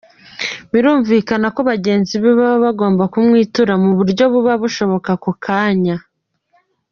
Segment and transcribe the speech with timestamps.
[0.71, 5.95] Birumvikana ko bagenzi be baba bagomba kumwitura mu buryo buba bushoboka ako kanya.